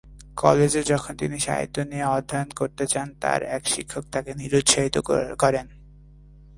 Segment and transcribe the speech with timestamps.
[0.37, 4.95] কলেজে যখন তিনি সাহিত্য নিয়ে অধ্যয়ন করতে চান, তার এক শিক্ষক তাকে নিরুৎসাহিত
[5.07, 5.67] করেন।